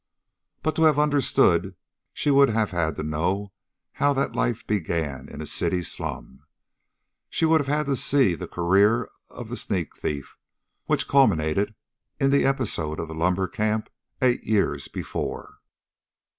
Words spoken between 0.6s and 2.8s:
But to have understood, she would have